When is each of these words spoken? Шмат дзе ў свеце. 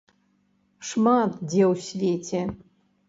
Шмат 0.91 1.31
дзе 1.51 1.63
ў 1.71 1.87
свеце. 1.89 2.41